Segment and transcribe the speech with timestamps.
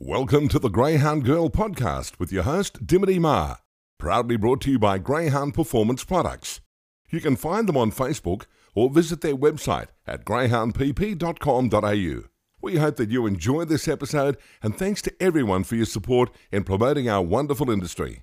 [0.00, 3.56] Welcome to the Greyhound Girl podcast with your host, Dimity Ma.
[3.98, 6.60] Proudly brought to you by Greyhound Performance Products.
[7.10, 8.44] You can find them on Facebook
[8.76, 12.28] or visit their website at greyhoundpp.com.au.
[12.62, 16.62] We hope that you enjoy this episode and thanks to everyone for your support in
[16.62, 18.22] promoting our wonderful industry.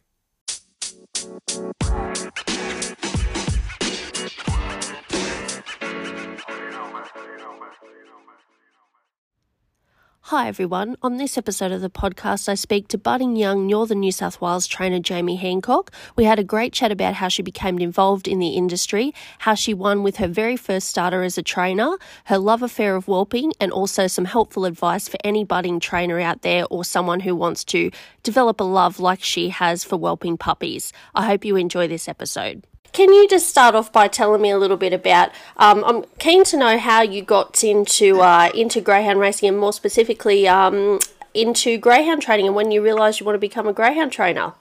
[10.30, 10.98] Hi everyone.
[11.04, 14.66] On this episode of the podcast, I speak to budding young Northern New South Wales
[14.66, 15.92] trainer Jamie Hancock.
[16.16, 19.76] We had a great chat about how she became involved in the industry, how she
[19.76, 23.72] won with her very first starter as a trainer, her love affair of whelping, and
[23.72, 27.92] also some helpful advice for any budding trainer out there or someone who wants to
[28.24, 30.92] develop a love like she has for whelping puppies.
[31.14, 32.64] I hope you enjoy this episode.
[32.96, 35.30] Can you just start off by telling me a little bit about?
[35.58, 39.74] Um, I'm keen to know how you got into uh, into greyhound racing, and more
[39.74, 41.00] specifically um,
[41.34, 44.54] into greyhound training, and when you realised you want to become a greyhound trainer.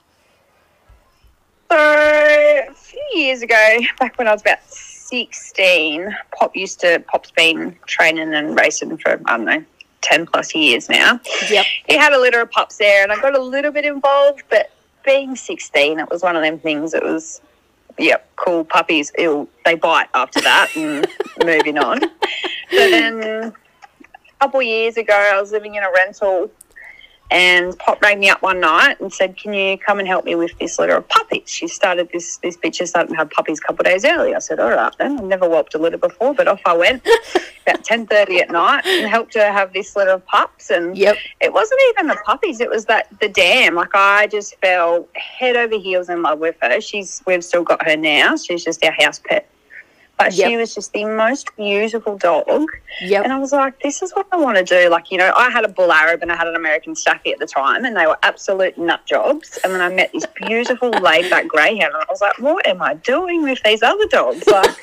[1.71, 7.31] So a few years ago, back when I was about sixteen, Pop used to Pop's
[7.31, 9.63] been training and racing for I don't know
[10.01, 11.21] ten plus years now.
[11.49, 11.65] Yep.
[11.87, 14.71] He had a litter of pups there, and I got a little bit involved, but
[15.05, 16.93] being sixteen, it was one of them things.
[16.93, 17.39] It was
[17.97, 19.11] yep, cool puppies.
[19.17, 21.07] Ew, they bite after that, and
[21.45, 21.99] moving on.
[21.99, 23.53] But then a
[24.39, 26.51] couple years ago, I was living in a rental,
[27.31, 30.35] and Pop rang me up one night and said, "Can you come and help me
[30.35, 33.61] with this litter of puppies?" She started this this bitch started to have puppies a
[33.67, 34.35] couple of days early.
[34.35, 37.05] I said, "All right, then." I've never whelped a litter before, but off I went
[37.67, 40.69] about ten thirty at night and helped her have this litter of pups.
[40.69, 41.17] And Yep.
[41.41, 43.75] it wasn't even the puppies; it was that the dam.
[43.75, 46.79] Like I just fell head over heels in love with her.
[46.81, 48.35] She's we've still got her now.
[48.37, 49.47] She's just our house pet.
[50.17, 50.47] But Yep.
[50.49, 52.69] she was just the most beautiful dog.
[53.01, 53.25] Yep.
[53.25, 54.89] And I was like, this is what I want to do.
[54.89, 57.39] Like, you know, I had a bull Arab and I had an American Staffy at
[57.39, 59.59] the time, and they were absolute nut jobs.
[59.63, 62.81] And then I met this beautiful laid back greyhound, and I was like, what am
[62.81, 64.47] I doing with these other dogs?
[64.47, 64.73] Like,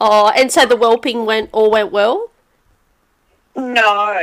[0.00, 2.30] Oh, and so the whelping went all went well.
[3.54, 4.18] No,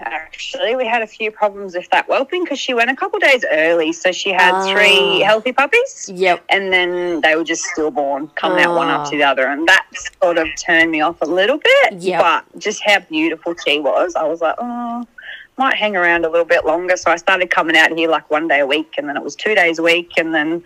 [0.00, 3.44] actually, we had a few problems with that whelping because she went a couple days
[3.52, 3.92] early.
[3.92, 5.26] So she had three Ah.
[5.26, 6.10] healthy puppies.
[6.12, 6.44] Yep.
[6.48, 9.02] And then they were just stillborn, coming out one Ah.
[9.02, 9.46] after the other.
[9.46, 9.86] And that
[10.22, 11.92] sort of turned me off a little bit.
[11.94, 12.20] Yep.
[12.20, 15.04] But just how beautiful she was, I was like, oh,
[15.56, 16.96] might hang around a little bit longer.
[16.96, 19.36] So I started coming out here like one day a week, and then it was
[19.36, 20.10] two days a week.
[20.16, 20.64] And then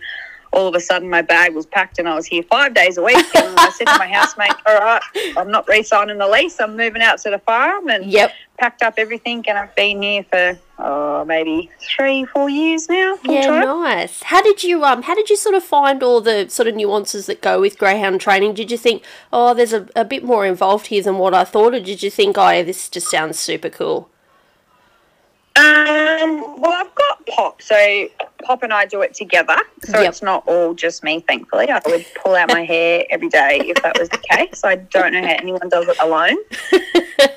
[0.51, 3.03] all of a sudden my bag was packed and I was here five days a
[3.03, 3.15] week.
[3.35, 5.01] And I said to my housemate, all right,
[5.37, 6.59] I'm not re signing the lease.
[6.59, 8.31] I'm moving out to the farm and Yep.
[8.57, 9.45] packed up everything.
[9.47, 13.17] And I've been here for oh, maybe three, four years now.
[13.23, 13.61] Yeah, time.
[13.61, 14.23] nice.
[14.23, 15.03] How did you um?
[15.03, 18.21] How did you sort of find all the sort of nuances that go with greyhound
[18.21, 18.53] training?
[18.53, 21.73] Did you think, oh, there's a, a bit more involved here than what I thought,
[21.73, 24.09] or did you think, oh, this just sounds super cool?
[25.55, 28.07] Um, well, I've got Pop, so
[28.43, 29.57] Pop and I do it together.
[29.83, 30.09] So Yep.
[30.09, 31.69] it's not all just me, thankfully.
[31.69, 34.63] I would pull out my hair every day if that was the case.
[34.63, 36.37] I don't know how anyone does it alone.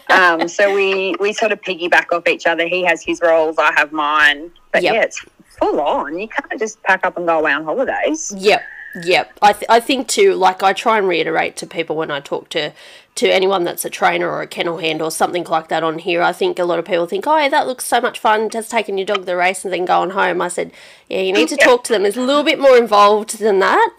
[0.09, 2.67] Um, so we we sort of piggyback off each other.
[2.69, 4.51] He has his roles, I have mine.
[4.71, 4.95] But Yep.
[4.95, 5.25] yeah, it's
[5.59, 6.19] full on.
[6.19, 8.31] You can't just pack up and go away on holidays.
[8.37, 8.63] Yep,
[9.05, 9.33] yep.
[9.41, 10.35] I, th- I think too.
[10.35, 12.73] Like I try and reiterate to people when I talk to
[13.15, 16.23] to anyone that's a trainer or a kennel hand or something like that on here.
[16.23, 18.97] I think a lot of people think, oh, that looks so much fun, just taking
[18.97, 20.41] your dog to the race and then going home.
[20.41, 20.73] I said,
[21.09, 22.07] yeah, you need to talk to them.
[22.07, 23.95] It's a little bit more involved than that.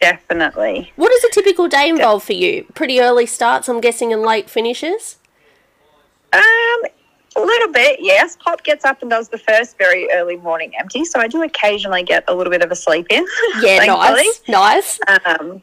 [0.00, 0.92] Definitely.
[0.96, 2.66] What does a typical day involve for you?
[2.74, 5.18] Pretty early starts, I'm guessing, and late finishes.
[6.32, 6.42] Um,
[7.36, 8.36] a little bit, yes.
[8.36, 12.02] Pop gets up and does the first very early morning empty, so I do occasionally
[12.02, 13.24] get a little bit of a sleep in.
[13.62, 15.00] Yeah, nice, nice.
[15.24, 15.62] Um,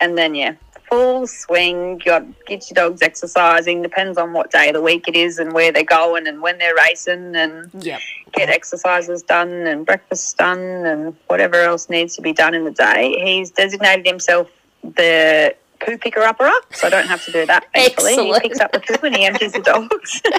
[0.00, 0.54] and then yeah,
[0.94, 1.92] full swing.
[2.00, 3.82] You got get your dogs exercising.
[3.82, 6.58] Depends on what day of the week it is and where they're going and when
[6.58, 8.00] they're racing, and Yep.
[8.32, 12.70] get exercises done and breakfast done and whatever else needs to be done in the
[12.70, 13.16] day.
[13.24, 14.48] He's designated himself
[14.82, 17.64] the poo picker upper up, so I don't have to do that.
[17.74, 18.42] Thankfully, Excellent.
[18.42, 20.22] he picks up the poo and he empties the dogs.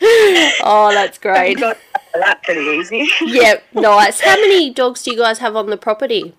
[0.62, 1.58] Oh, that's great.
[1.58, 1.76] got
[2.14, 3.08] that pretty easy.
[3.20, 4.20] yep, nice.
[4.20, 6.34] How many dogs do you guys have on the property?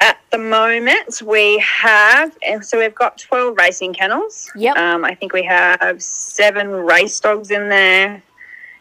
[0.00, 4.50] At the moment, we have, and so we've got 12 racing kennels.
[4.54, 4.76] Yep.
[4.76, 8.22] Um, I think we have seven race dogs in there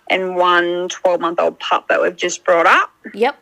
[0.10, 2.92] and one 12 month old pup that we've just brought up.
[3.14, 3.38] Yep.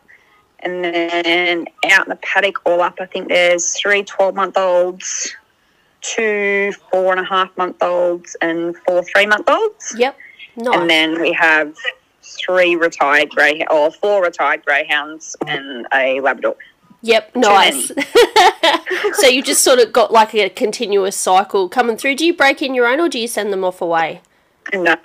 [0.60, 5.36] And then out in the paddock, all up, I think there's three 12 month olds,
[6.00, 9.94] two four and a half month olds, and four three month olds.
[9.96, 10.16] Yep.
[10.56, 10.76] Nice.
[10.76, 11.76] And then we have
[12.22, 16.56] three retired grey or four retired greyhounds and a Labrador.
[17.06, 17.92] Yep, nice.
[19.20, 22.16] so you just sort of got like a continuous cycle coming through.
[22.16, 24.22] Do you break in your own or do you send them off away?
[24.74, 24.96] No,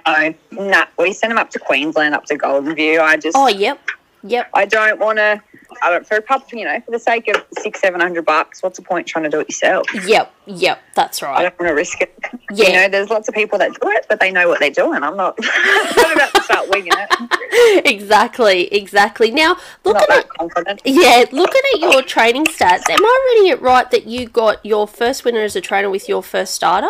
[0.51, 0.83] no.
[0.97, 2.99] We send them up to Queensland, up to Golden View.
[2.99, 3.79] I just, Oh, yep.
[4.23, 4.49] Yep.
[4.55, 5.41] I don't want to.
[5.81, 8.61] I don't for a couple, you know, for the sake of six, seven hundred bucks.
[8.61, 9.85] What's the point trying to do it yourself?
[10.05, 10.33] Yep.
[10.45, 10.79] Yep.
[10.95, 11.37] That's right.
[11.37, 12.17] I don't want to risk it.
[12.53, 12.67] Yeah.
[12.67, 15.03] You know, there's lots of people that do it, but they know what they're doing.
[15.03, 15.37] I'm not.
[15.41, 17.85] I'm not about to start winging it.
[17.85, 18.73] Exactly.
[18.73, 19.31] Exactly.
[19.31, 19.55] Now,
[19.85, 20.81] looking at confident.
[20.83, 24.85] yeah, looking at your training stats, am I reading it right that you got your
[24.87, 26.89] first winner as a trainer with your first starter?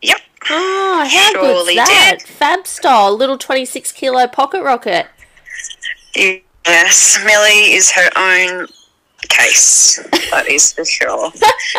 [0.00, 0.18] Yep.
[0.48, 2.16] Oh, how Surely good's that?
[2.20, 2.22] did.
[2.26, 5.06] Fab style, little 26 kilo pocket rocket.
[6.66, 8.66] Yes, Millie is her own
[9.28, 9.96] case.
[10.30, 11.32] That is for sure.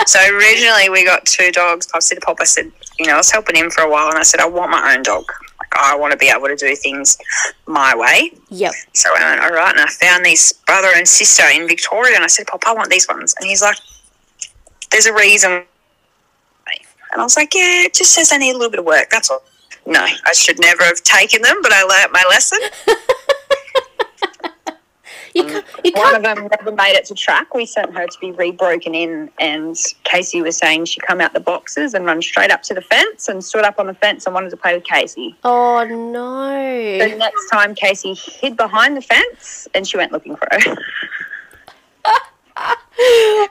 [0.05, 1.87] so originally we got two dogs.
[1.93, 4.09] I said to Pop, I said, you know, I was helping him for a while,
[4.09, 5.25] and I said, I want my own dog.
[5.59, 7.17] Like I want to be able to do things
[7.67, 8.31] my way.
[8.49, 8.73] Yep.
[8.93, 12.23] So I went, all right, and I found these brother and sister in Victoria, and
[12.23, 13.77] I said, Pop, I want these ones, and he's like,
[14.91, 15.63] there's a reason.
[17.11, 19.09] And I was like, yeah, it just says I need a little bit of work.
[19.09, 19.43] That's all.
[19.85, 22.59] No, I should never have taken them, but I learnt my lesson.
[25.33, 27.53] You um, can't, you One of them never made it to track.
[27.53, 31.39] We sent her to be rebroken in, and Casey was saying she come out the
[31.39, 34.35] boxes and run straight up to the fence and stood up on the fence and
[34.35, 35.35] wanted to play with Casey.
[35.43, 36.97] Oh no!
[36.97, 40.75] The next time Casey hid behind the fence and she went looking for her.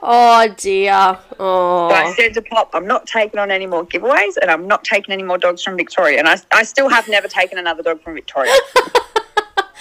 [0.03, 1.17] Oh dear.
[1.39, 1.89] Oh.
[1.89, 4.83] So I said to Pop, I'm not taking on any more giveaways and I'm not
[4.83, 6.19] taking any more dogs from Victoria.
[6.19, 8.53] And I, I still have never taken another dog from Victoria.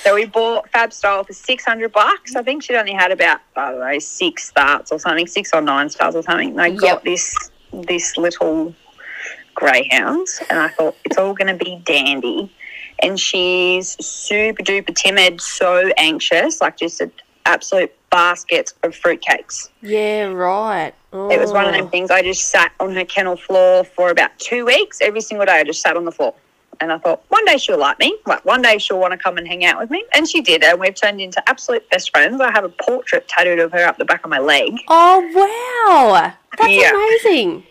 [0.03, 2.37] so we bought Fab Style for 600 bucks.
[2.37, 5.61] I think she'd only had about, I don't know, six starts or something, six or
[5.61, 6.51] nine starts or something.
[6.51, 8.75] And I got this, this little
[9.55, 12.53] greyhound and I thought it's all going to be dandy.
[13.03, 17.13] And she's super duper timid, so anxious, like just an
[17.47, 19.69] absolute basket of fruitcakes.
[19.83, 20.93] Yeah, right.
[21.13, 21.31] Oh.
[21.31, 21.89] It was one of them oh.
[21.89, 22.11] things.
[22.11, 25.01] I just sat on her kennel floor for about two weeks.
[25.01, 26.35] Every single day, I just sat on the floor.
[26.81, 28.17] And I thought, one day she'll like me.
[28.27, 30.03] Like, one day she'll want to come and hang out with me.
[30.15, 30.65] And she did.
[30.65, 32.41] And we've turned into absolute best friends.
[32.41, 34.73] I have a portrait tattooed of her up the back of my leg.
[34.89, 35.21] Oh
[36.11, 36.33] wow.
[36.59, 36.91] That's Yeah.
[36.91, 37.65] amazing.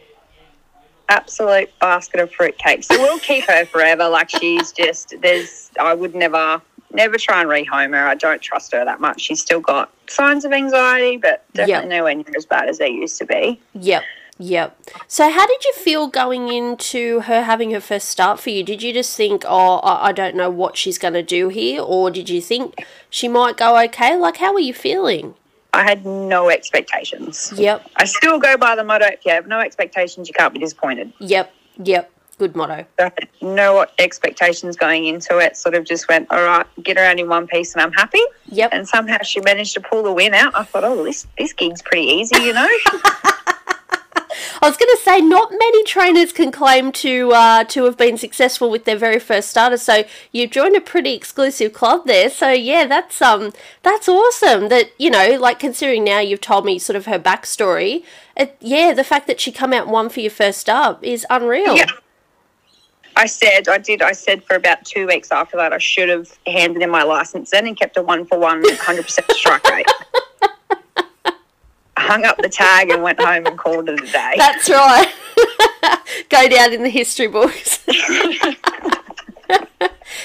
[1.09, 2.83] Absolute basket of fruitcake.
[2.83, 4.07] So we'll keep her forever.
[4.07, 8.07] Like, she's just, there's, I would never, never try and rehome her.
[8.07, 9.21] I don't trust her that much.
[9.21, 13.17] She's still got signs of anxiety, but definitely nowhere near as bad as they used
[13.17, 13.59] to be.
[13.73, 14.03] Yep.
[14.39, 14.79] Yep.
[15.07, 18.63] So, how did you feel going into her having her first start for you?
[18.63, 21.81] Did you just think, oh, I don't know what she's going to do here?
[21.81, 24.15] Or did you think she might go okay?
[24.15, 25.35] Like, how were you feeling?
[25.73, 27.53] I had no expectations.
[27.55, 27.89] Yep.
[27.97, 31.11] I still go by the motto: if you have no expectations, you can't be disappointed.
[31.19, 31.53] Yep.
[31.83, 32.11] Yep.
[32.37, 32.85] Good motto.
[32.97, 35.57] I had no expectations going into it.
[35.57, 38.21] Sort of just went, all right, get her around in one piece, and I'm happy.
[38.47, 38.69] Yep.
[38.71, 40.55] And somehow she managed to pull the win out.
[40.55, 42.69] I thought, oh, this this gig's pretty easy, you know.
[44.61, 48.17] I was going to say, not many trainers can claim to uh, to have been
[48.17, 49.77] successful with their very first starter.
[49.77, 52.29] So you've joined a pretty exclusive club there.
[52.29, 53.53] So yeah, that's um
[53.83, 54.67] that's awesome.
[54.67, 58.03] That you know, like considering now you've told me sort of her backstory.
[58.35, 61.25] It, yeah, the fact that she come out and won for your first up is
[61.29, 61.75] unreal.
[61.75, 61.91] Yeah.
[63.15, 64.01] I said, I did.
[64.01, 67.51] I said for about two weeks after that, I should have handed in my license
[67.51, 69.85] then and kept a one for one one, hundred percent strike rate.
[72.09, 74.33] Hung up the tag and went home and called it a day.
[74.35, 75.13] That's right.
[76.29, 77.85] go down in the history books.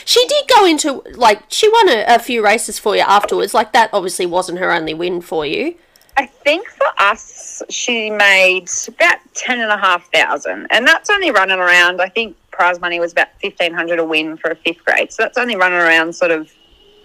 [0.06, 3.52] she did go into like she won a, a few races for you afterwards.
[3.52, 5.74] Like that obviously wasn't her only win for you.
[6.16, 11.32] I think for us, she made about ten and a half thousand, and that's only
[11.32, 12.00] running around.
[12.00, 15.22] I think prize money was about fifteen hundred a win for a fifth grade, so
[15.22, 16.50] that's only running around sort of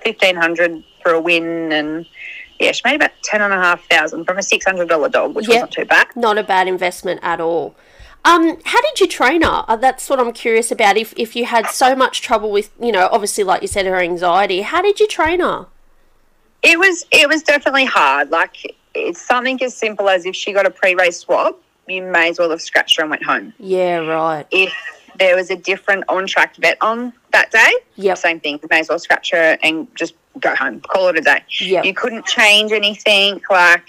[0.04, 2.06] fifteen hundred for a win, and
[2.60, 5.36] yeah, she made about ten and a half thousand from a six hundred dollar dog,
[5.36, 5.56] which Yeah.
[5.56, 6.08] wasn't too bad.
[6.16, 7.76] Not a bad investment at all.
[8.26, 9.64] Um, how did you train her?
[9.68, 10.98] Uh, that's what I'm curious about.
[10.98, 13.96] If if you had so much trouble with, you know, obviously like you said, her
[14.00, 15.68] anxiety, how did you train her?
[16.62, 18.30] It was it was definitely hard.
[18.30, 21.56] Like it's something as simple as if she got a pre race swab,
[21.88, 23.54] you may as well have scratched her and went home.
[23.58, 24.46] Yeah, right.
[24.52, 24.74] If
[25.18, 28.18] there was a different on track vet on that day, Yep.
[28.18, 28.60] same thing.
[28.62, 31.44] You may as well scratch her and just go home, call it a day.
[31.60, 31.86] Yep.
[31.86, 33.42] You couldn't change anything.
[33.50, 33.88] Like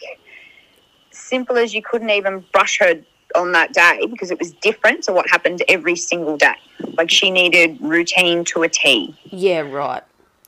[1.11, 3.01] simple as you couldn't even brush her
[3.35, 6.57] on that day because it was different to what happened every single day.
[6.97, 9.17] Like she needed routine to a T.
[9.25, 10.03] Yeah, right.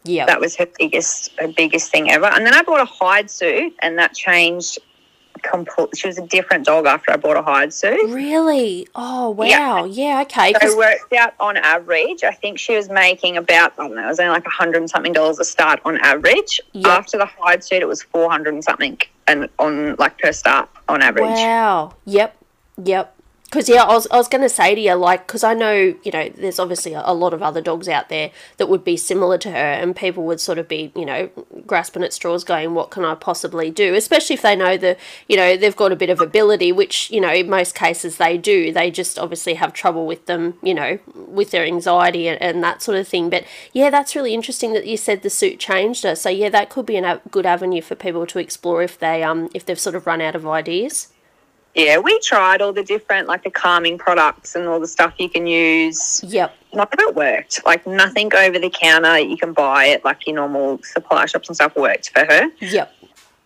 [0.05, 0.27] Yeah.
[0.27, 2.27] That was her biggest her biggest thing ever.
[2.27, 4.79] And then I bought a hide suit and that changed
[5.43, 5.97] complete.
[5.97, 8.09] She was a different dog after I bought a hide suit.
[8.11, 8.89] Really?
[8.95, 9.45] Oh wow.
[9.47, 9.85] Yeah.
[9.85, 10.21] Yeah.
[10.23, 10.53] okay.
[10.53, 12.25] 'cause- So worked out on average.
[12.25, 14.05] I think she was making about I don't know.
[14.05, 16.61] It was only like a hundred and something dollars a start on average.
[16.73, 16.87] Yep.
[16.87, 20.69] After the hide suit, it was four hundred and something, and on like per start
[20.89, 21.25] on average.
[21.25, 21.95] Wow.
[22.07, 22.37] Yep.
[22.85, 23.17] Yep.
[23.53, 25.95] Because yeah, I was, I was going to say to you, like, because I know
[26.03, 28.97] you know, there's obviously a, a lot of other dogs out there that would be
[28.97, 31.29] similar to her, and people would sort of be, you know,
[31.67, 34.97] grasping at straws, going, "What can I possibly do?" Especially if they know the,
[35.29, 38.39] you know, they've got a bit of ability, which you know, in most cases they
[38.39, 38.73] do.
[38.73, 42.81] They just obviously have trouble with them, you know, with their anxiety and, and that
[42.81, 43.29] sort of thing.
[43.29, 43.45] But
[43.75, 46.15] yeah, that's really interesting that you said the suit changed her.
[46.15, 49.23] So yeah, that could be a a good avenue for people to explore if they
[49.23, 51.12] um if they've sort of run out of ideas.
[51.75, 55.29] Yeah, we tried all the different like the calming products and all the stuff you
[55.29, 56.23] can use.
[56.25, 56.55] Yep.
[56.75, 57.65] None of it worked.
[57.65, 61.57] Like nothing over the counter you can buy at like your normal supply shops and
[61.57, 62.51] stuff worked for her.
[62.61, 62.93] Yep.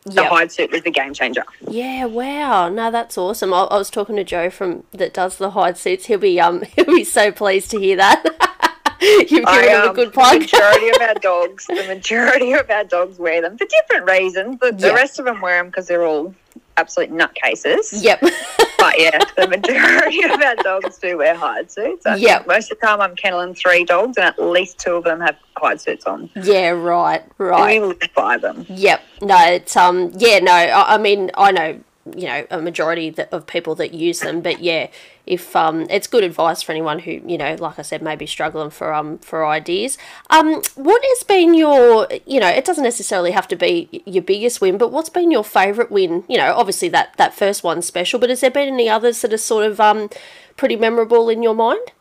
[0.04, 0.26] The Yep.
[0.30, 1.42] hide suit was the game changer.
[1.68, 2.68] Yeah, wow.
[2.68, 3.52] No, that's awesome.
[3.52, 6.06] I, I was talking to Joe from that does the hide suits.
[6.06, 8.24] He'll be um he'll be so pleased to hear that.
[9.00, 10.38] You've given I, him a um, good The plug.
[10.40, 14.58] majority of our dogs, the majority of our dogs wear them for different reasons.
[14.58, 16.34] The, the rest of them wear them because they're all
[16.76, 18.02] absolute nutcases.
[18.02, 18.22] yep.
[18.78, 22.04] But yeah, the majority of our dogs do wear hide suits.
[22.06, 22.46] I Yep.
[22.46, 25.36] most of the time I'm kenneling three dogs and at least two of them have
[25.56, 26.30] hide suits on.
[26.36, 27.80] yeah, right, And right.
[27.80, 28.64] we live by them.
[28.68, 29.00] Yep.
[29.22, 31.80] No, it's um yeah, no, I, I mean I know,
[32.14, 34.88] you know, a majority of people that use them, but yeah,
[35.26, 38.26] if um it's good advice for anyone who, you know, like I said, may be
[38.26, 39.98] struggling for um for ideas.
[40.30, 44.60] Um what has been your you know, it doesn't necessarily have to be your biggest
[44.60, 46.24] win, but what's been your favourite win?
[46.28, 49.32] You know, obviously that that first one's special, but has there been any others that
[49.32, 50.08] are sort of um
[50.56, 51.92] pretty memorable in your mind?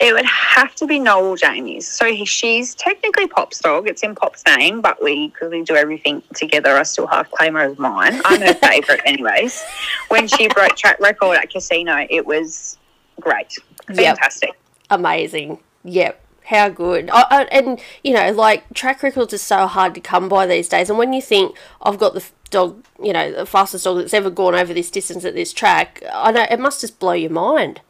[0.00, 1.86] It would have to be Noel Jamie's.
[1.86, 3.88] So he, she's technically Pop's dog.
[3.88, 7.54] It's in Pop's name, but we, because we do everything together, I still have claim
[7.54, 8.20] her as mine.
[8.24, 9.62] I'm her favourite, anyways.
[10.08, 12.76] When she broke track record at Casino, it was
[13.20, 13.56] great.
[13.88, 14.16] Yep.
[14.16, 14.50] Fantastic.
[14.90, 15.60] amazing.
[15.84, 16.20] Yep.
[16.46, 17.08] How good.
[17.10, 20.68] I, I, and, you know, like, track records are so hard to come by these
[20.68, 20.90] days.
[20.90, 24.28] And when you think, I've got the dog, you know, the fastest dog that's ever
[24.28, 27.80] gone over this distance at this track, I know it must just blow your mind.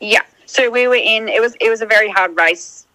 [0.00, 0.22] Yeah.
[0.52, 1.28] So we were in.
[1.30, 2.86] It was it was a very hard race,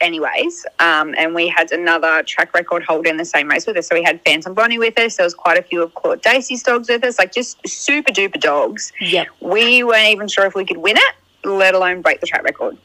[0.00, 0.64] anyways.
[0.78, 3.88] Um, and we had another track record holder in the same race with us.
[3.88, 5.16] So we had Phantom Bonnie with us.
[5.16, 7.18] There was quite a few of Claude Dacey's dogs with us.
[7.18, 8.92] Like just super duper dogs.
[9.00, 9.26] Yep.
[9.40, 11.14] We weren't even sure if we could win it,
[11.44, 12.78] let alone break the track record.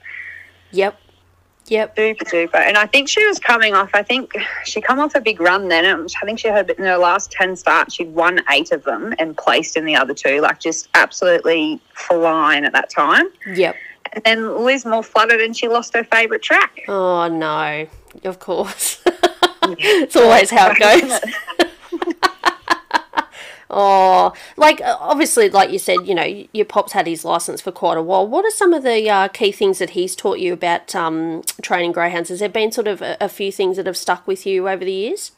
[0.72, 1.00] Yep.
[1.68, 1.96] Yep.
[1.96, 2.56] Super duper.
[2.56, 3.92] And I think she was coming off.
[3.94, 4.34] I think
[4.66, 5.86] she come off a big run then.
[5.86, 9.14] and I think she had in her last ten starts, she'd won eight of them
[9.20, 10.42] and placed in the other two.
[10.42, 13.28] Like just absolutely flying at that time.
[13.54, 13.76] Yep.
[14.16, 16.84] And then Lismore flooded and she lost her favourite track.
[16.88, 17.88] Oh, no.
[18.24, 19.04] Of course.
[19.64, 21.20] it's always how it goes.
[23.68, 27.72] Oh, like uh, obviously, like you said, you know, your pop's had his license for
[27.72, 28.26] quite a while.
[28.26, 31.92] What are some of the uh, key things that he's taught you about um, training
[31.92, 32.30] greyhounds?
[32.30, 34.86] Has there been sort of a, a few things that have stuck with you over
[34.86, 35.32] the years?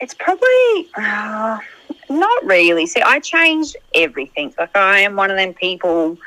[0.00, 1.58] It's probably uh,
[2.08, 2.86] not really.
[2.86, 4.54] See, I changed everything.
[4.58, 6.18] Like I am one of them people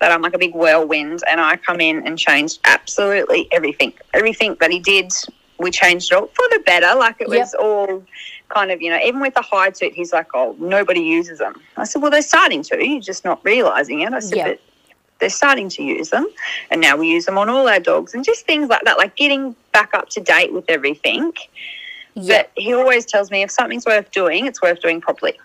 [0.00, 3.92] that I'm like a big whirlwind, and I come in and changed absolutely everything.
[4.14, 5.12] Everything that he did,
[5.58, 6.98] we changed it all for the better.
[6.98, 8.04] Like it was all
[8.48, 11.60] kind of, you know, even with the hide suit, he's like, "Oh, nobody uses them."
[11.76, 12.84] I said, "Well, they're starting to.
[12.84, 14.44] You're just not realizing it." I said.
[14.44, 14.60] "But."
[15.20, 16.26] They're starting to use them,
[16.70, 19.16] and now we use them on all our dogs, and just things like that, like
[19.16, 21.34] getting back up to date with everything.
[22.14, 22.38] Yeah.
[22.38, 25.38] But he always tells me if something's worth doing, it's worth doing properly.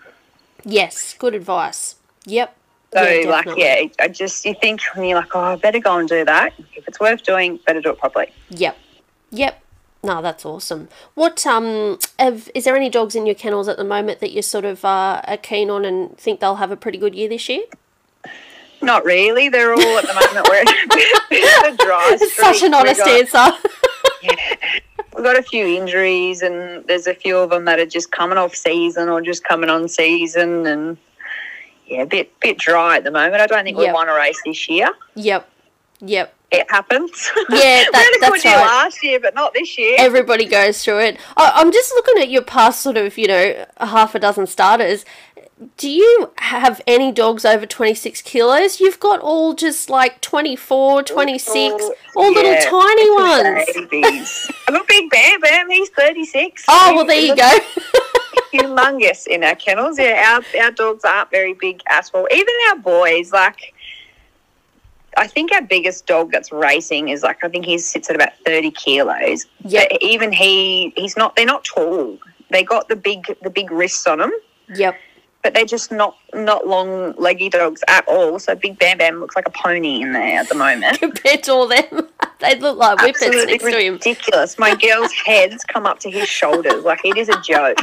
[0.64, 1.14] Yes.
[1.18, 1.96] Good advice.
[2.24, 2.55] Yep.
[2.96, 5.98] So, Yeah, like, yeah, I just, you think when you're like, oh, I better go
[5.98, 6.54] and do that.
[6.74, 8.32] If it's worth doing, better do it properly.
[8.48, 8.76] Yep.
[9.32, 9.62] Yep.
[10.02, 10.88] No, that's awesome.
[11.14, 14.42] What um, have, is there any dogs in your kennels at the moment that you're
[14.42, 17.48] sort of uh, are keen on and think they'll have a pretty good year this
[17.48, 17.62] year?
[18.80, 19.48] Not really.
[19.48, 20.64] They're all at the moment where
[21.30, 23.68] it's a dry such an honest got- answer.
[25.14, 28.36] We've got a few injuries, and there's a few of them that are just coming
[28.36, 30.98] off season or just coming on season, and
[31.86, 33.40] yeah, a bit bit dry at the moment.
[33.40, 33.86] I don't think Yep.
[33.86, 34.90] we won a race this year.
[35.14, 35.48] yep.
[36.00, 36.34] Yep.
[36.52, 37.30] It happens.
[37.48, 38.66] Yeah, we had a that's good year right.
[38.66, 39.96] last year, but not this year.
[39.98, 41.18] Everybody goes through it.
[41.36, 45.04] I, I'm just looking at your past sort of, you know, half a dozen starters.
[45.78, 48.78] Do you have any dogs over 26 kilos?
[48.78, 51.84] You've got all just like 24, 26,
[52.14, 53.88] all little tiny ones.
[53.90, 54.50] babies.
[54.68, 55.70] I've got Big Bam Bam.
[55.70, 56.64] He's 36.
[56.68, 57.50] Oh, well, there you go.
[58.52, 59.98] humongous in our kennels.
[59.98, 62.28] Yeah, our, our dogs aren't very big at all.
[62.30, 63.74] Even our boys, like,
[65.16, 68.36] I think our biggest dog that's racing is like, I think he sits at about
[68.44, 69.46] 30 kilos.
[69.64, 69.86] Yeah.
[70.02, 72.18] Even he, he's not, they're not tall.
[72.50, 74.32] They got the big, the big wrists on them.
[74.74, 74.96] Yep.
[75.46, 78.36] But they're just not not long leggy dogs at all.
[78.40, 80.98] So Big Bam Bam looks like a pony in there at the moment.
[80.98, 82.08] Compared to all them,
[82.40, 83.92] they look like whippets Absolutely next to him.
[83.92, 84.58] ridiculous.
[84.58, 86.82] My girl's heads come up to his shoulders.
[86.82, 87.78] Like it is a joke.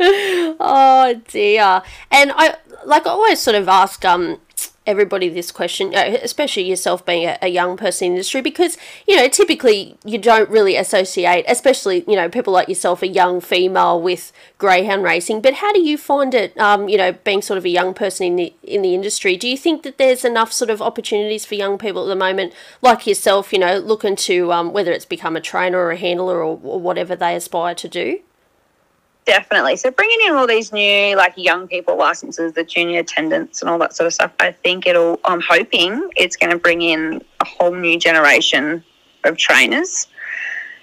[0.00, 1.82] Oh dear.
[2.10, 4.40] And I like I always sort of ask um
[4.86, 8.76] everybody this question, uh, especially yourself being a, a young person in the industry, because
[9.06, 13.40] you know typically you don't really associate, especially you know people like yourself, a young
[13.40, 15.40] female with greyhound racing.
[15.40, 16.56] But how do you find it?
[16.58, 19.48] Um, you know, being sort of a young person in the in the industry, do
[19.48, 23.06] you think that there's enough sort of opportunities for young people at the moment, like
[23.06, 26.58] yourself, you know, looking to um, whether it's become a trainer or a handler or,
[26.62, 28.20] or whatever they aspire to do?
[29.24, 29.76] Definitely.
[29.76, 33.78] So bringing in all these new like young people licenses, the junior attendants and all
[33.78, 37.44] that sort of stuff, I think it'll I'm hoping it's going to bring in a
[37.46, 38.84] whole new generation
[39.24, 40.08] of trainers.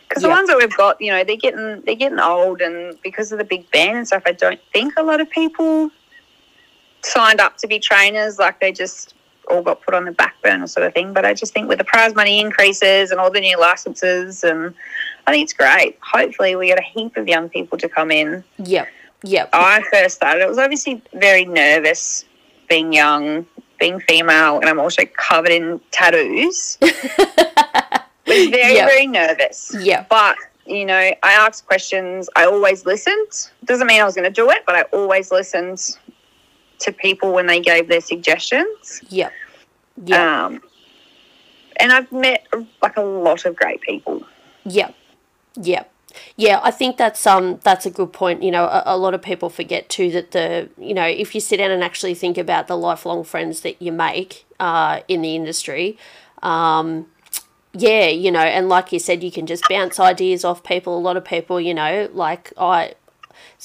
[0.10, 0.30] Because Yeah.
[0.30, 3.38] the ones that we've got, you know, they're getting they're getting old and because of
[3.38, 5.92] the big ban and stuff, I don't think a lot of people
[7.04, 9.14] signed up to be trainers, like they just
[9.50, 11.14] all got put on the back burner sort of thing.
[11.14, 14.74] But I just think with the prize money increases and all the new licenses and
[15.28, 15.98] I think it's great.
[16.02, 18.44] Hopefully, we get a heap of young people to come in.
[18.58, 18.88] Yep.
[19.24, 19.50] Yep.
[19.54, 22.26] I first started, I was obviously very nervous
[22.70, 23.46] being young,
[23.80, 26.78] being female, and I'm also covered in tattoos.
[26.82, 28.90] was very, Yep.
[28.90, 29.76] very nervous.
[29.80, 30.06] Yeah.
[30.10, 32.30] But, you know, I asked questions.
[32.36, 33.50] I always listened.
[33.66, 35.98] Doesn't mean I was going to do it, but I always listened
[36.80, 39.02] to people when they gave their suggestions.
[39.10, 39.32] Yep.
[40.06, 40.46] Yeah.
[40.46, 40.62] Um,
[41.78, 42.48] and I've met
[42.82, 44.24] like a lot of great people.
[44.66, 44.96] Yep.
[45.56, 45.92] Yep.
[46.36, 48.44] Yeah, I think that's um that's a good point.
[48.44, 51.40] You know, a, a lot of people forget too that the you know if you
[51.42, 55.36] sit down and actually think about the lifelong friends that you make uh, in the
[55.36, 55.98] industry,
[56.44, 57.08] um,
[57.74, 60.98] yeah, you know, and like you said, you can just bounce ideas off people.
[60.98, 62.54] A lot of people, you know, like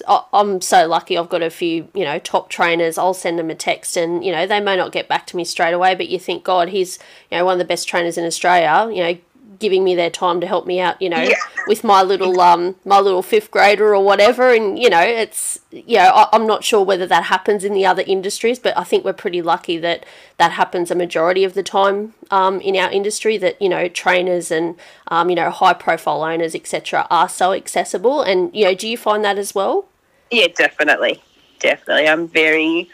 [0.07, 2.99] I- I'm so lucky I've got a few, you know, top trainers.
[2.99, 5.45] I'll send them a text and, you know, they may not get back to me
[5.45, 6.99] straight away, but you think, God, he's,
[7.31, 9.19] you know, one of the best trainers in Australia, you know,
[9.59, 11.35] giving me their time to help me out, you know, Yeah.
[11.67, 14.53] with my little, um, my little fifth grader or whatever.
[14.53, 17.87] And, you know, it's, you know, I, I'm not sure whether that happens in the
[17.87, 20.05] other industries, but I think we're pretty lucky that
[20.39, 24.51] that happens a majority of the time um, in our industry that, you know, trainers
[24.51, 24.77] and,
[25.09, 28.23] um, you know, high profile owners, etc., are so accessible.
[28.23, 29.87] And, you know, do you find that as well?
[30.30, 31.23] Yeah, definitely.
[31.59, 32.09] Definitely.
[32.09, 32.91] I'm very,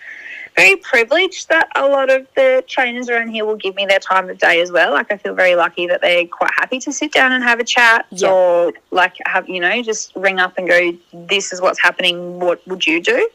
[0.56, 4.28] very privileged that a lot of the trainers around here will give me their time
[4.28, 4.92] of day as well.
[4.92, 7.64] Like, I feel very lucky that they're quite happy to sit down and have a
[7.64, 8.30] chat Yeah.
[8.30, 12.38] or, like, have, you know, just ring up and go, this is what's happening.
[12.38, 13.28] What would you do?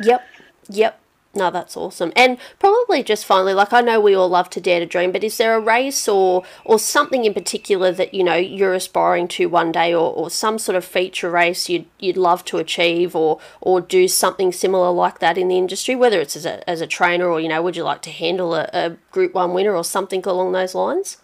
[0.00, 0.26] Yep.
[0.70, 1.00] Yep.
[1.36, 2.12] No, that's awesome.
[2.16, 5.22] And probably just finally, like I know we all love to dare to dream, but
[5.22, 9.46] is there a race or or something in particular that you know you're aspiring to
[9.46, 13.38] one day, or, or some sort of feature race you'd you'd love to achieve, or
[13.60, 16.86] or do something similar like that in the industry, whether it's as a as a
[16.86, 19.84] trainer or you know, would you like to handle a, a Group One winner or
[19.84, 21.18] something along those lines?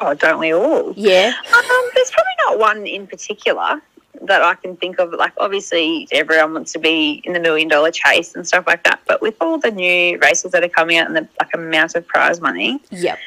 [0.00, 0.92] Oh, don't we all?
[0.96, 1.32] Yeah.
[1.52, 3.82] Um, there's probably not one in particular
[4.28, 5.12] that I can think of.
[5.12, 9.00] Like, obviously, everyone wants to be in the million dollar chase and stuff like that.
[9.06, 12.06] But with all the new races that are coming out and the like amount of
[12.06, 13.18] prize money, Yep.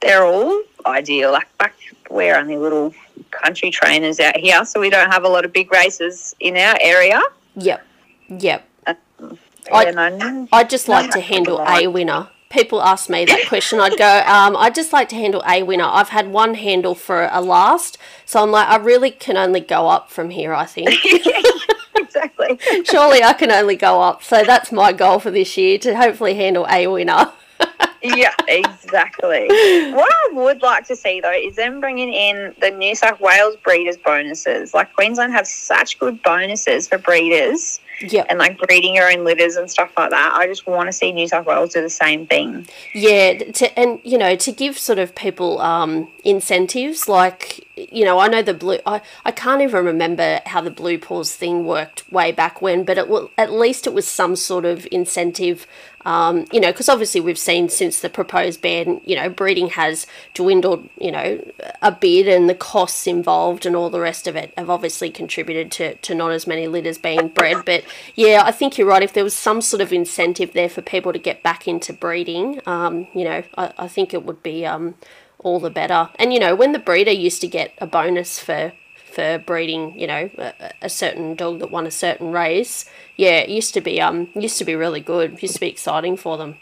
[0.00, 1.32] they're all ideal.
[1.32, 1.74] Like back,
[2.10, 2.94] we're only little
[3.30, 6.76] country trainers out here, so we don't have a lot of big races in our
[6.80, 7.20] area.
[7.56, 7.84] Yep.
[8.28, 8.68] Yep.
[8.86, 9.38] Um,
[9.72, 12.28] I- Yeah, I'd just like to handle a winner.
[12.50, 13.80] People ask me that question.
[13.80, 15.84] I'd go, um, I'd just like to handle a winner.
[15.84, 19.88] I've had one handle for a last, so I'm like, I really can only go
[19.88, 20.54] up from here.
[20.54, 20.90] I think
[21.96, 22.58] exactly.
[22.84, 24.22] surely I can only go up.
[24.22, 27.32] So that's my goal for this year to hopefully handle a winner.
[28.02, 29.46] yeah, exactly.
[29.92, 33.56] What I would like to see though is them bringing in the New South Wales
[33.62, 34.74] breeders bonuses.
[34.74, 38.26] Like Queensland have such good bonuses for breeders Yep.
[38.28, 40.34] and like breeding your own litters and stuff like that.
[40.34, 42.66] I just want to see New South Wales do the same thing.
[42.92, 48.18] Yeah, to, and you know to give sort of people um, incentives, like you know,
[48.18, 48.78] I know the blue.
[48.86, 52.98] I, I can't even remember how the blue paws thing worked way back when, but
[52.98, 55.66] it at least it was some sort of incentive.
[56.04, 60.06] Um, you know, because obviously we've seen since the proposed ban, you know, breeding has
[60.34, 61.42] dwindled, you know,
[61.80, 65.70] a bit, and the costs involved and all the rest of it have obviously contributed
[65.72, 67.64] to, to not as many litters being bred.
[67.64, 69.02] But yeah, I think you're right.
[69.02, 72.60] If there was some sort of incentive there for people to get back into breeding,
[72.66, 74.94] um, you know, I, I think it would be um,
[75.38, 76.10] all the better.
[76.16, 78.72] And you know, when the breeder used to get a bonus for
[79.14, 82.84] for breeding, you know, a, a certain dog that won a certain race,
[83.16, 85.34] yeah, it used to be um used to be really good.
[85.34, 86.56] It used to be exciting for them.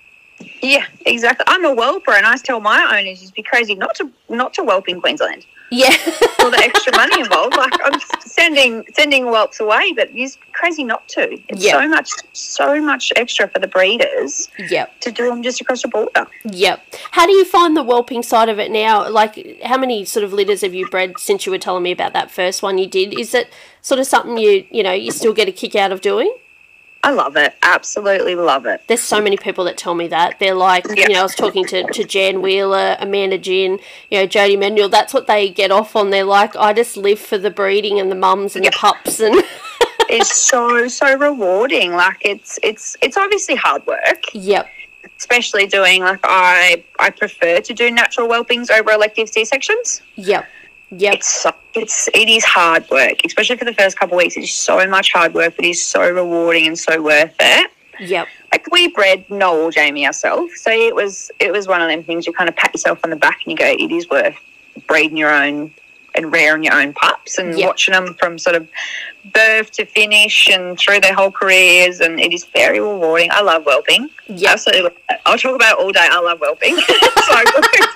[0.62, 1.44] Yeah, exactly.
[1.48, 4.62] I'm a whelper, and I tell my owners it'd be crazy not to not to
[4.62, 5.44] whelp in Queensland.
[5.70, 5.96] Yeah.
[6.40, 7.57] All the extra money involved.
[7.57, 11.33] Like I'm sending sending whelps away, but it's crazy not to.
[11.48, 11.72] It's Yeah.
[11.81, 14.92] so much so much extra for the breeders yep.
[15.00, 16.26] to do them just across the border.
[16.44, 16.81] Yep.
[17.12, 19.09] How do you find the whelping side of it now?
[19.09, 22.12] Like, how many sort of litters have you bred since you were telling me about
[22.12, 23.18] that first one you did?
[23.18, 23.48] Is it
[23.81, 26.37] sort of something you, you know, you still get a kick out of doing?
[27.05, 27.55] I love it.
[27.62, 28.83] Absolutely love it.
[28.87, 30.38] There's so many people that tell me that.
[30.38, 31.09] They're like, Yeah.
[31.09, 34.88] you know, I was talking to, to Jan Wheeler, Amanda Gin, you know, Jodie Manuel.
[34.88, 36.11] That's what they get off on.
[36.11, 39.19] They're like, I just live for the breeding and the mums and the pups.
[39.21, 39.43] And
[40.09, 41.93] It's so so rewarding.
[41.93, 44.25] Like it's it's it's obviously hard work.
[44.35, 44.69] yep.
[45.19, 50.03] especially doing like I I prefer to do natural whelpings over elective C sections.
[50.17, 50.47] Yep.
[50.94, 51.14] Yep.
[51.14, 54.37] It's so, it's it is hard work, especially for the first couple of weeks.
[54.37, 57.70] It is so much hard work, but it is so rewarding and so worth it.
[57.98, 58.26] Yep.
[58.52, 62.26] Like we bred Noel Jamie ourselves, so it was it was one of them things
[62.26, 64.37] you kind of pat yourself on the back and you go, it is worth
[64.87, 65.70] breeding your own
[66.14, 67.66] and rearing your own pups and Yep.
[67.66, 68.68] watching them from sort of
[69.33, 73.31] birth to finish and through their whole careers, and it is very rewarding.
[73.33, 74.11] I love whelping.
[74.29, 74.51] Yep.
[74.53, 74.91] Absolutely.
[75.27, 76.09] I'll talk about it all day.
[76.11, 76.75] I love whelping.
[76.79, 77.89] it's so good.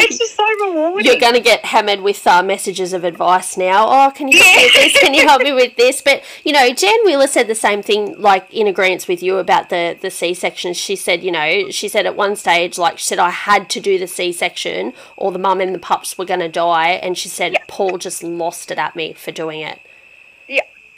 [0.00, 1.06] It's just so rewarding.
[1.06, 3.86] You're going to get hammered with uh, messages of advice now.
[3.88, 5.00] Oh, can you help me with this?
[5.00, 6.02] Can you help me with this?
[6.02, 9.68] But you know, Jan Wheeler said the same thing, like in agreement with you about
[9.70, 10.74] the the C section.
[10.74, 13.80] She said, you know, she said at one stage, like she said, I had to
[13.80, 17.16] do the C section, or the mum and the pups were going to die, and
[17.16, 17.64] she said Yeah.
[17.68, 19.80] Paul just lost it at me for doing it.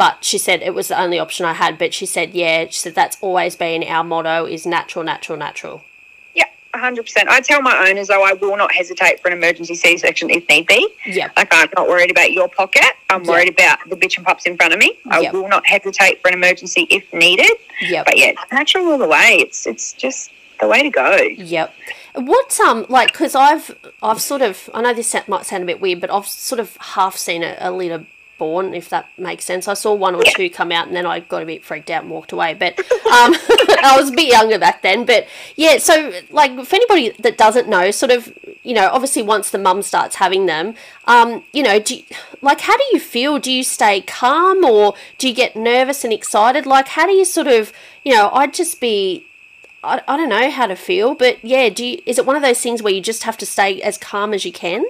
[0.00, 1.76] But she said it was the only option I had.
[1.76, 5.82] But she said, yeah, she said that's always been our motto: is natural, natural, natural.
[6.34, 7.28] Yeah, 100%.
[7.28, 10.48] I tell my owners, though, I will not hesitate for an emergency C section if
[10.48, 10.88] need be.
[11.04, 11.28] Yeah.
[11.36, 12.90] Like, I'm not worried about your pocket.
[13.10, 14.98] I'm worried about the bitch and pups in front of me.
[15.10, 15.34] I Yep.
[15.34, 17.52] will not hesitate for an emergency if needed.
[17.82, 18.02] Yeah.
[18.02, 19.36] But yeah, natural all the way.
[19.40, 20.30] It's it's just
[20.62, 21.14] the way to go.
[21.36, 21.74] Yep.
[22.14, 23.12] What's um like?
[23.12, 26.26] Because I've I've sort of I know this might sound a bit weird, but I've
[26.26, 28.06] sort of half seen a, a litter
[28.40, 29.68] born, if that makes sense.
[29.68, 30.32] I saw one or Yeah.
[30.34, 32.54] two come out, and then I got a bit freaked out and walked away.
[32.54, 33.34] But um,
[33.84, 35.04] I was a bit younger back then.
[35.04, 39.50] But yeah, so like for anybody that doesn't know, sort of you know, obviously once
[39.50, 40.74] the mum starts having them,
[41.06, 42.02] um, you know, do you,
[42.42, 43.38] like how do you feel?
[43.38, 46.66] Do you stay calm or do you get nervous and excited?
[46.66, 47.72] Like how do you sort of
[48.04, 48.30] you know?
[48.32, 49.26] I'd just be
[49.82, 52.42] I, I don't know how to feel, but yeah, do you, is it one of
[52.42, 54.84] those things where you just have to stay as calm as you can?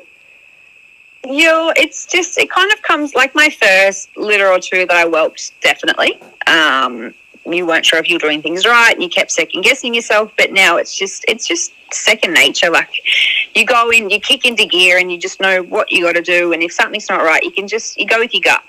[1.25, 5.05] Yeah, it's just it kind of comes like my first litter or two that I
[5.05, 6.21] whelped definitely.
[6.47, 7.15] Um,
[7.47, 10.33] you weren't sure if you were doing things right, and you kept second guessing yourself.
[10.39, 12.71] But now it's just it's just second nature.
[12.71, 12.89] Like
[13.55, 16.23] you go in, you kick into gear, and you just know what you got to
[16.23, 16.53] do.
[16.53, 18.65] And if something's not right, you can just you go with your gut.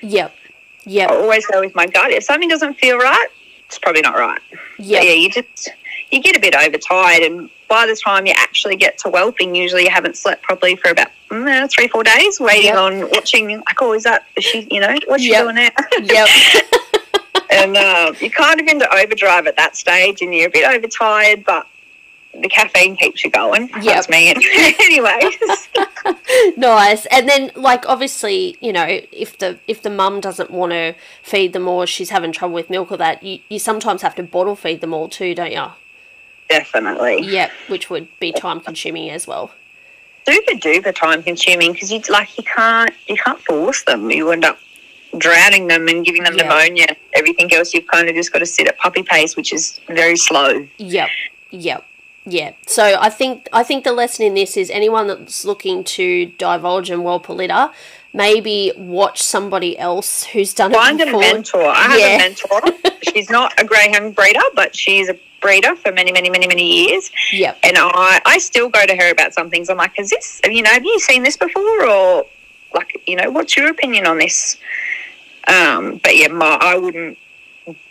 [0.00, 0.34] Yep.
[0.34, 1.10] I Yep.
[1.10, 2.10] always go with my gut.
[2.10, 3.28] If something doesn't feel right,
[3.66, 4.40] it's probably not right.
[4.76, 5.68] But yeah, you just
[6.12, 9.84] you get a bit overtired, and by the time you actually get to whelping, usually
[9.84, 12.76] you haven't slept properly for about mm, three four days, waiting Yep.
[12.76, 13.48] on watching.
[13.48, 14.68] Like, oh, is that is she?
[14.70, 15.42] You know, what's she Yep.
[15.44, 15.70] doing now?
[16.02, 16.28] Yep.
[17.50, 21.44] and um, you're kind of into overdrive at that stage, and you're a bit overtired,
[21.44, 21.66] but
[22.34, 23.68] the caffeine keeps you going.
[23.84, 24.30] That's me.
[24.80, 25.68] Anyways,
[26.56, 27.06] nice.
[27.06, 31.52] And then, like, obviously, you know, if the if the mum doesn't want to feed
[31.52, 34.56] them or she's having trouble with milk or that, you, you sometimes have to bottle
[34.56, 35.66] feed them all too, don't you?
[36.58, 37.22] Definitely.
[37.22, 37.50] Yep.
[37.68, 39.50] Which would be time consuming as well.
[40.26, 44.10] super duper time consuming because you like you can't you can't force them.
[44.10, 44.58] You end up
[45.18, 46.44] drowning them and giving them Yeah.
[46.44, 46.86] pneumonia.
[47.14, 50.16] Everything else you've kind of just got to sit at puppy pace, which is very
[50.16, 50.66] slow.
[50.78, 51.08] Yep.
[51.50, 51.84] Yep.
[52.24, 52.52] Yeah.
[52.66, 56.88] So I think I think the lesson in this is anyone that's looking to divulge
[56.88, 57.70] and well litter,
[58.14, 60.76] maybe watch somebody else who's done it.
[60.76, 61.66] Find a mentor.
[61.66, 62.14] I have Yeah.
[62.14, 62.60] a mentor.
[63.12, 67.10] She's not a greyhound breeder, but she's a breeder for many, many, many, many years.
[67.32, 67.58] Yep.
[67.64, 69.68] And I, I still go to her about some things.
[69.68, 71.86] I'm like, is this, you know, have you seen this before?
[71.86, 72.24] Or,
[72.74, 74.56] like, you know, what's your opinion on this?
[75.48, 77.18] Um, but yeah, my, I wouldn't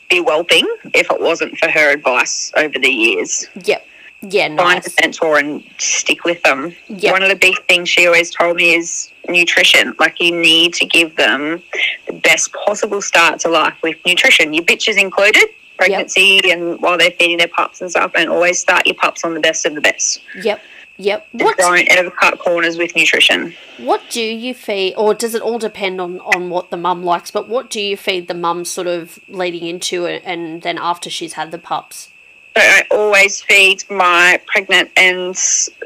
[0.10, 3.48] be whelping if it wasn't for her advice over the years.
[3.66, 3.86] Yep.
[4.24, 4.48] Yeah.
[4.56, 4.88] Find Nice.
[4.88, 6.76] a mentor and stick with them.
[6.88, 7.12] Yep.
[7.12, 9.96] One of the big things she always told me is nutrition.
[10.00, 11.62] Like, you need to give them
[12.08, 15.46] the best possible start to life with nutrition, your bitches included.
[15.88, 19.34] Pregnancy and while they're feeding their pups and stuff, and always start your pups on
[19.34, 20.22] the best of the best.
[20.44, 20.62] Yep.
[20.98, 21.28] Yep.
[21.32, 23.56] What Don't ever cut corners with nutrition.
[23.80, 27.32] what do you feed, or does it all depend on on what the mum likes?
[27.32, 31.10] But what do you feed the mum, sort of leading into it, and then after
[31.10, 32.10] she's had the pups?
[32.56, 35.36] So I always feed my pregnant and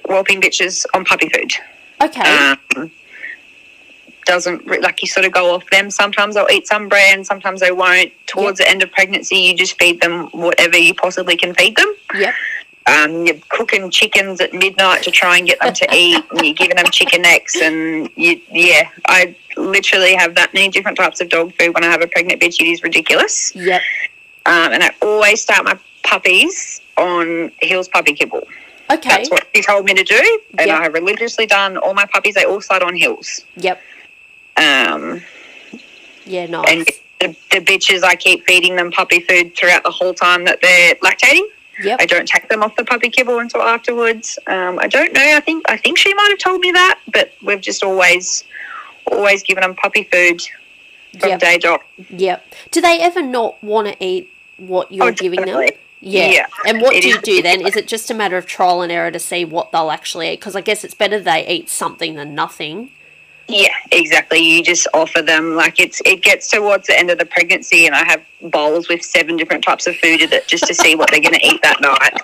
[0.06, 1.54] whelping bitches on puppy food.
[2.02, 2.56] Okay.
[2.76, 2.92] Um,
[4.26, 5.90] doesn't like you sort of go off them.
[5.92, 8.12] Sometimes they'll eat some brand, sometimes they won't.
[8.28, 11.94] Towards the end of pregnancy, you just feed them whatever you possibly can feed them.
[12.16, 12.34] yep.
[12.88, 16.54] Um, you're cooking chickens at midnight to try and get them to eat, and you're
[16.54, 21.30] giving them chicken necks, and you, yeah, I literally have that many different types of
[21.30, 22.62] dog food when I have a pregnant bitch.
[22.62, 23.56] It is ridiculous.
[23.56, 23.82] Yep.
[24.46, 28.44] Um, and I always start my puppies on Hills Puppy Kibble.
[28.92, 29.10] Okay.
[29.10, 30.80] That's what he told me to do, and Yep.
[30.80, 32.36] I have religiously done all my puppies.
[32.36, 33.44] They all start on Hills.
[33.56, 33.82] Yep.
[34.58, 35.22] Um,
[36.26, 36.65] Yeah, nice.
[36.70, 36.86] and
[37.20, 40.96] the, the bitches, I keep feeding them puppy food throughout the whole time that they're
[40.96, 41.46] lactating.
[41.84, 41.98] Yep.
[42.02, 44.39] I don't take them off the puppy kibble until afterwards.
[44.48, 45.22] Um, I don't know.
[45.36, 48.46] I think I think she might have told me that, but we've just always
[49.12, 50.41] always given them puppy food
[51.20, 51.39] from Yep.
[51.41, 51.82] day dot.
[52.10, 52.46] Yep.
[52.72, 55.68] Do they ever not want to eat what you're Oh, giving them?
[56.00, 56.28] Yeah.
[56.30, 56.48] Yeah.
[56.65, 57.60] And what It do you do then?
[57.68, 60.39] Is it just a matter of trial and error to see what they'll actually eat?
[60.39, 62.91] Because I guess it's better they eat something than nothing.
[63.48, 64.40] Yeah, exactly.
[64.40, 67.94] You just offer them like it's it gets towards the end of the pregnancy, and
[67.94, 71.12] I have bowls with seven different types of food in it just to see what
[71.12, 72.22] they're going to eat that night.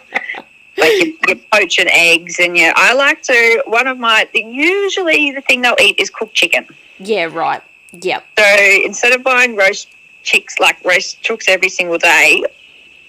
[0.78, 3.64] Like you're, you're poaching eggs, and yeah, I like to.
[3.68, 6.66] One of my usually the thing they'll eat is cooked chicken.
[6.98, 7.62] Yeah, right.
[7.92, 8.24] Yep.
[8.40, 9.90] So instead of buying roast
[10.24, 12.44] chicks like roast chooks every single day,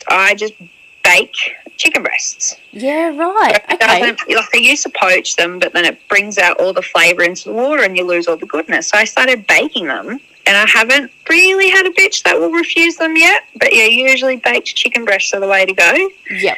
[0.09, 0.55] I just
[1.03, 2.57] bake chicken breasts.
[2.73, 3.57] Yeah, right.
[3.57, 4.13] It Okay.
[4.35, 7.49] Like I used to poach them, but then it brings out all the flavour into
[7.49, 8.89] the water and you lose all the goodness.
[8.89, 10.09] So I started baking them,
[10.47, 13.45] and I haven't really had a bitch that will refuse them yet.
[13.57, 16.11] But yeah, usually baked chicken breasts are the way to go.
[16.31, 16.57] Yep.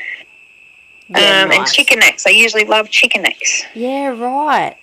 [1.09, 2.27] Yeah, um, And chicken necks.
[2.27, 3.65] I usually love chicken necks.
[3.75, 4.77] Yeah, right.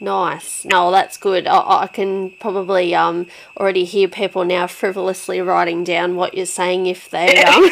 [0.00, 0.64] Nice.
[0.64, 1.46] No, that's good.
[1.46, 6.86] I, I can probably um already hear people now frivolously writing down what you're saying
[6.86, 7.68] if they um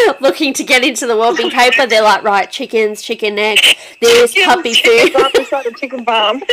[0.20, 1.86] looking to get into the wellbeing paper.
[1.86, 3.58] They're like, right, chickens, chicken neck,
[4.00, 5.14] there's puppy food.
[5.34, 6.42] Inside a chicken farm.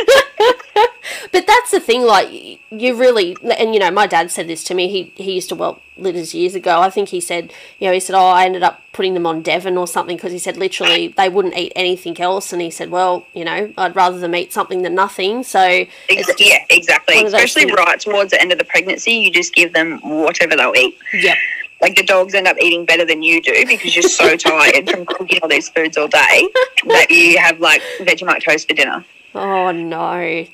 [1.32, 4.74] But that's the thing, like you really, and you know, my dad said this to
[4.74, 4.88] me.
[4.88, 6.80] He he used to whelp litters years ago.
[6.80, 9.42] I think he said, you know, he said, oh, I ended up putting them on
[9.42, 12.90] Devon or something because he said literally they wouldn't eat anything else, and he said,
[12.90, 15.42] well, you know, I'd rather them eat something than nothing.
[15.42, 17.16] So it's yeah, exactly.
[17.16, 17.78] one of those Especially things.
[17.78, 20.98] right towards the end of the pregnancy, you just give them whatever they'll eat.
[21.12, 21.36] yep,
[21.80, 25.06] Like the dogs end up eating better than you do because you're so tired from
[25.06, 26.48] cooking all these foods all day
[26.86, 29.04] that you have like Vegemite toast for dinner.
[29.34, 30.46] Oh no.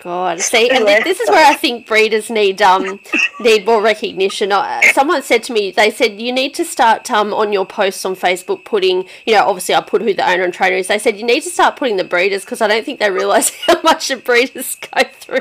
[0.00, 3.00] God, see, and thi- this is where I think breeders need um
[3.40, 4.52] need more recognition.
[4.52, 8.04] Uh, Someone said to me, they said you need to start um on your posts
[8.04, 10.86] on Facebook putting, you know, obviously I put who the owner and trainer is.
[10.86, 13.50] They said you need to start putting the breeders because I don't think they realise
[13.66, 15.38] how much the breeders go through.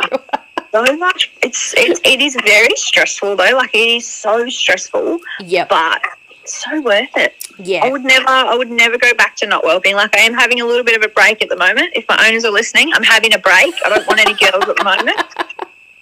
[0.72, 1.32] So much.
[1.42, 3.52] It's, it's it is very stressful though.
[3.56, 5.66] Like it is so stressful, Yeah.
[5.70, 6.02] but
[6.46, 7.36] so worth it.
[7.60, 7.84] Yeah.
[7.86, 9.96] I would never, I would never go back to not whelping.
[9.96, 11.90] Like I am having a little bit of a break at the moment.
[11.96, 13.74] If my owners are listening, I'm having a break.
[13.86, 15.20] I don't want any girls at the moment.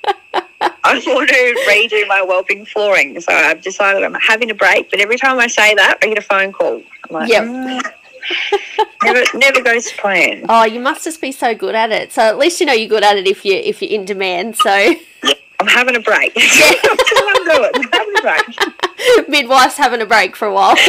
[0.84, 4.90] I want to redo my whelping flooring, so I've decided I'm having a break.
[4.92, 6.82] But every time I say that, I get a phone call.
[7.10, 7.44] I'm like, Yep.
[7.44, 7.92] "Mm,
[9.04, 10.46] never, never goes to plan.
[10.50, 12.12] Oh, you must just be so good at it.
[12.12, 14.56] So at least you know you're good at it if you if you're in demand.
[14.58, 16.34] So I'm having a break.
[16.36, 17.72] That's all I'm doing.
[17.76, 19.28] I'm having a break.
[19.30, 20.76] midwife's having a break for a while.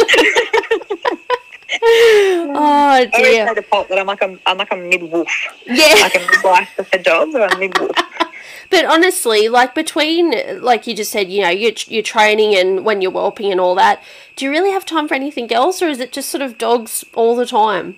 [1.82, 3.46] oh I always dear.
[3.48, 5.28] say to Pop that I'm like a, I'm like a midwolf,
[5.66, 5.94] Yeah.
[6.02, 7.94] like a midwife for dogs, or a midwolf.
[8.70, 13.00] But honestly, like between, like you just said, you know, your your training and when
[13.00, 14.02] you're whelping and all that,
[14.34, 17.04] do you really have time for anything else, or is it just sort of dogs
[17.14, 17.96] all the time?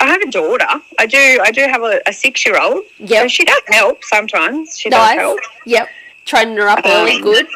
[0.00, 0.66] I have a daughter.
[0.98, 1.40] I do.
[1.42, 2.84] I do have a, a six year old.
[2.98, 3.30] Yep.
[3.30, 4.78] she does help sometimes.
[4.78, 5.40] She does help.
[5.64, 5.88] Yep.
[6.26, 7.46] Training her up early, Um, good.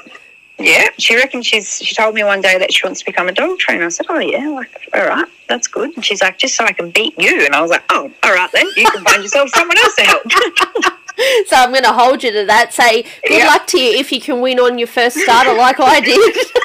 [0.58, 1.80] Yeah, she reckons she's.
[1.82, 3.86] She told me one day that she wants to become a dog trainer.
[3.86, 6.72] I said, "Oh yeah, like all right, that's good." And she's like, "Just so I
[6.72, 8.66] can beat you." And I was like, "Oh, all right then.
[8.76, 10.22] You can find yourself someone else to help."
[11.46, 12.72] So I'm going to hold you to that.
[12.72, 13.46] Say good Yeah.
[13.46, 16.36] luck to you if you can win on your first starter, like I did.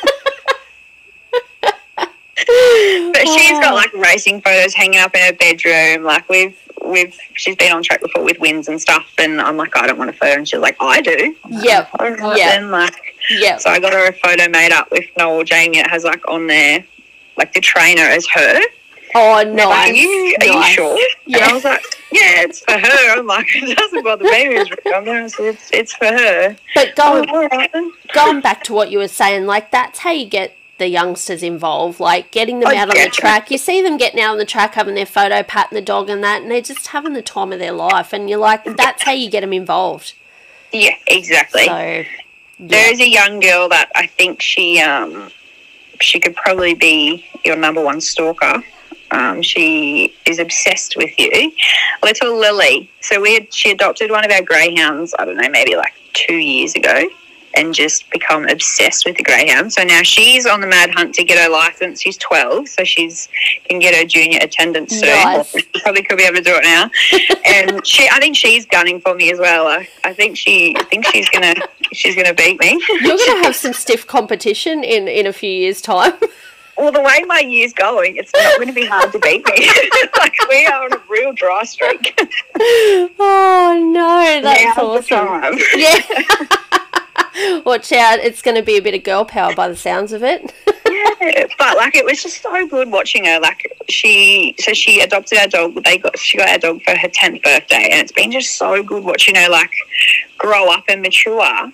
[2.38, 6.04] But she's got like racing photos hanging up in her bedroom.
[6.04, 9.06] Like we've we've she's been on track before with wins and stuff.
[9.18, 10.34] And I'm like, I don't want a photo.
[10.40, 11.36] And she's like, I do.
[11.46, 11.90] I'm like, Yep.
[12.00, 12.50] "All right Yeah.
[12.60, 13.62] Then like, yep.
[13.62, 15.80] so I got her a photo made up with Noel Jamie.
[15.80, 16.86] It has like on there,
[17.38, 18.60] like the trainer as her.
[19.16, 19.90] Oh, Like, nice.
[19.90, 20.74] Are you are you nice.
[20.74, 20.92] sure?
[20.98, 21.48] And Yeah.
[21.50, 23.18] I was like, yeah, it's for her.
[23.20, 25.24] I'm like, it doesn't bother me who's written on there.
[25.24, 26.56] I said, it's it's for her.
[26.74, 27.92] But Oh, going right then.
[28.14, 32.00] going back to what you were saying, like that's how you get the youngsters involved,
[32.02, 33.50] like getting them Oh, out on the track.
[33.50, 36.22] You see them getting out on the track, having their photo, patting the dog and
[36.24, 38.12] that, and they're just having the time of their life.
[38.12, 40.14] And you're like, that's how you get them involved.
[40.74, 41.66] Yeah, exactly.
[41.66, 42.04] So, yeah.
[42.60, 45.30] There's a young girl that I think she um
[46.02, 48.62] she could probably be your number one stalker.
[49.16, 51.54] Um, she is obsessed with you,
[52.04, 52.92] little Lily.
[53.00, 55.16] So we had, she adopted one of our greyhounds.
[55.18, 57.08] I don't know, maybe like two years ago,
[57.56, 59.72] and just become obsessed with the greyhound.
[59.72, 62.02] So now she's on the mad hunt to get her license.
[62.02, 63.30] She's 12, so she's
[63.70, 65.08] can get her junior attendance soon.
[65.08, 65.56] Nice.
[65.82, 66.90] Probably could be able to do it now.
[67.46, 69.68] and she, I think she's gunning for me as well.
[69.68, 71.56] I, I think she, I think she's gonna,
[71.94, 72.84] she's gonna beat me.
[72.90, 76.14] You're going to have some stiff competition in, in a few years' time.
[76.78, 79.72] Well, the way my year's going, it's not going to be hard to beat me.
[80.18, 82.20] like we are on a real dry streak.
[82.60, 85.58] oh, no, that's Now's awesome.
[85.76, 86.02] Yeah.
[87.66, 90.24] Watch out, it's going to be a bit of girl power by the sounds of
[90.24, 90.54] it.
[90.68, 93.40] Yeah, but like it was just so good watching her.
[93.40, 95.84] Like she, so she adopted our dog.
[95.84, 98.82] They got she got our dog for her tenth birthday, and it's been just so
[98.84, 99.74] good watching her like
[100.38, 101.72] grow up and mature.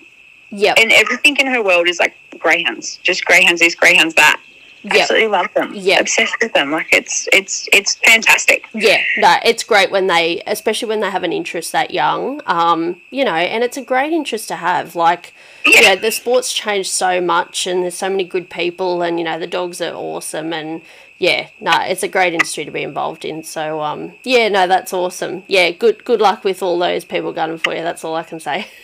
[0.50, 0.78] yep.
[0.78, 4.40] And everything in her world is like greyhounds, just greyhounds this, greyhounds that.
[4.84, 4.94] Yep.
[4.96, 5.72] Absolutely love them.
[5.74, 6.00] Yeah.
[6.00, 6.70] obsessed with them.
[6.72, 8.66] Like it's it's it's fantastic.
[8.74, 12.40] Yeah, no, it's great when they, especially when they have an interest that young.
[12.46, 14.96] Um, you know, and it's a great interest to have.
[14.96, 15.32] Like,
[15.64, 15.80] Yeah.
[15.80, 19.24] you know, the sport's changed so much, and there's so many good people, and you
[19.24, 20.82] know, the dogs are awesome, and
[21.18, 23.44] yeah, no, it's a great industry to be involved in.
[23.44, 25.44] So, um, yeah, no, that's awesome.
[25.46, 27.82] Yeah, good, good luck with all those people gunning for you.
[27.82, 28.66] That's all I can say.